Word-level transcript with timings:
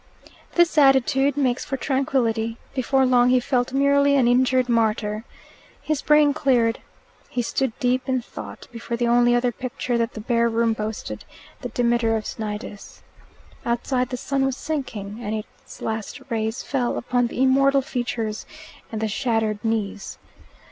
This 0.55 0.79
attitude 0.79 1.37
makes 1.37 1.63
for 1.63 1.77
tranquillity. 1.77 2.57
Before 2.73 3.05
long 3.05 3.29
he 3.29 3.39
felt 3.39 3.71
merely 3.71 4.15
an 4.15 4.27
injured 4.27 4.67
martyr. 4.67 5.25
His 5.79 6.01
brain 6.01 6.33
cleared. 6.33 6.79
He 7.29 7.43
stood 7.43 7.77
deep 7.77 8.09
in 8.09 8.23
thought 8.23 8.67
before 8.71 8.97
the 8.97 9.07
only 9.07 9.35
other 9.35 9.51
picture 9.51 9.99
that 9.99 10.13
the 10.13 10.19
bare 10.19 10.49
room 10.49 10.73
boasted 10.73 11.23
the 11.61 11.69
Demeter 11.69 12.17
of 12.17 12.25
Cnidus. 12.25 13.03
Outside 13.63 14.09
the 14.09 14.17
sun 14.17 14.43
was 14.43 14.57
sinking, 14.57 15.19
and 15.21 15.35
its 15.35 15.83
last 15.83 16.19
rays 16.31 16.63
fell 16.63 16.97
upon 16.97 17.27
the 17.27 17.39
immortal 17.43 17.83
features 17.83 18.47
and 18.91 19.01
the 19.01 19.07
shattered 19.07 19.63
knees. 19.63 20.17